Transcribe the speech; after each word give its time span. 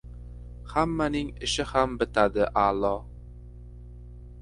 Hammaning 0.71 1.29
ishi 1.49 1.67
ham 1.73 1.95
bitadi 1.99 2.51
a’lo. 2.65 2.95